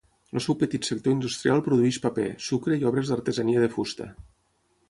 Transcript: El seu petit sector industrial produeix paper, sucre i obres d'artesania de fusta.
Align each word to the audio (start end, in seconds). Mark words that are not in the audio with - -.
El 0.39 0.43
seu 0.45 0.55
petit 0.61 0.87
sector 0.89 1.13
industrial 1.15 1.61
produeix 1.69 1.99
paper, 2.07 2.27
sucre 2.49 2.81
i 2.81 2.89
obres 2.93 3.13
d'artesania 3.13 3.63
de 3.67 3.73
fusta. 3.77 4.13